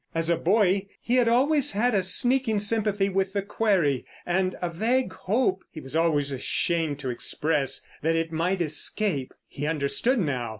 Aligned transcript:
As 0.15 0.31
a 0.31 0.35
boy 0.35 0.87
he 0.99 1.17
had 1.17 1.27
always 1.27 1.73
had 1.73 1.93
a 1.93 2.01
sneaking 2.01 2.57
sympathy 2.57 3.07
with 3.07 3.33
the 3.33 3.43
quarry, 3.43 4.03
and 4.25 4.55
a 4.59 4.67
vague 4.67 5.13
hope, 5.13 5.63
he 5.71 5.79
was 5.79 5.95
always 5.95 6.31
ashamed 6.31 6.97
to 7.01 7.11
express, 7.11 7.85
that 8.01 8.15
it 8.15 8.31
might 8.31 8.63
escape. 8.63 9.31
He 9.47 9.67
understood 9.67 10.17
now. 10.17 10.49